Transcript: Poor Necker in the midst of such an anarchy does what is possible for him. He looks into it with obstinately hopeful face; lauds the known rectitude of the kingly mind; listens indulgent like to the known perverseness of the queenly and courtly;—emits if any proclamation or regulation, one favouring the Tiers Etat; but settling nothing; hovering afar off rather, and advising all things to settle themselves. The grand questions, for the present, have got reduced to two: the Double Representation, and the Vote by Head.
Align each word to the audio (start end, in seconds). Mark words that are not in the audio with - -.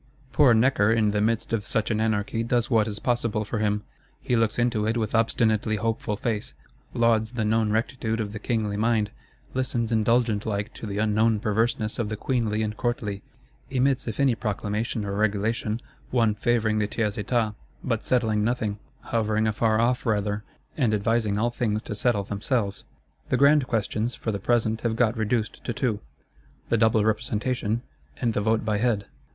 Poor 0.33 0.55
Necker 0.55 0.91
in 0.91 1.11
the 1.11 1.21
midst 1.21 1.53
of 1.53 1.63
such 1.63 1.91
an 1.91 2.01
anarchy 2.01 2.41
does 2.41 2.71
what 2.71 2.87
is 2.87 2.97
possible 2.97 3.45
for 3.45 3.59
him. 3.59 3.83
He 4.19 4.35
looks 4.35 4.57
into 4.57 4.87
it 4.87 4.97
with 4.97 5.13
obstinately 5.13 5.75
hopeful 5.75 6.17
face; 6.17 6.55
lauds 6.95 7.33
the 7.33 7.45
known 7.45 7.71
rectitude 7.71 8.19
of 8.19 8.33
the 8.33 8.39
kingly 8.39 8.77
mind; 8.77 9.11
listens 9.53 9.91
indulgent 9.91 10.43
like 10.47 10.73
to 10.73 10.87
the 10.87 11.05
known 11.05 11.39
perverseness 11.39 11.99
of 11.99 12.09
the 12.09 12.17
queenly 12.17 12.63
and 12.63 12.75
courtly;—emits 12.77 14.07
if 14.07 14.19
any 14.19 14.33
proclamation 14.33 15.05
or 15.05 15.13
regulation, 15.13 15.79
one 16.09 16.33
favouring 16.33 16.79
the 16.79 16.87
Tiers 16.87 17.15
Etat; 17.19 17.53
but 17.83 18.03
settling 18.03 18.43
nothing; 18.43 18.79
hovering 19.01 19.45
afar 19.45 19.79
off 19.79 20.07
rather, 20.07 20.43
and 20.75 20.95
advising 20.95 21.37
all 21.37 21.51
things 21.51 21.83
to 21.83 21.93
settle 21.93 22.23
themselves. 22.23 22.85
The 23.29 23.37
grand 23.37 23.67
questions, 23.67 24.15
for 24.15 24.31
the 24.31 24.39
present, 24.39 24.81
have 24.81 24.95
got 24.95 25.15
reduced 25.15 25.63
to 25.63 25.73
two: 25.73 25.99
the 26.69 26.77
Double 26.79 27.05
Representation, 27.05 27.83
and 28.19 28.33
the 28.33 28.41
Vote 28.41 28.65
by 28.65 28.79
Head. 28.79 29.05